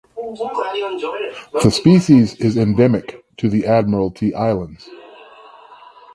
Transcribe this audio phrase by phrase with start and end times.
[0.17, 4.89] The species is endemic to the Admiralty Islands.